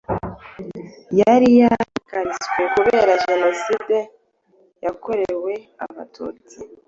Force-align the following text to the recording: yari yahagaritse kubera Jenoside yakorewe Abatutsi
yari 1.19 1.49
yahagaritse 1.61 2.59
kubera 2.73 3.11
Jenoside 3.25 3.97
yakorewe 4.85 5.53
Abatutsi 5.85 6.57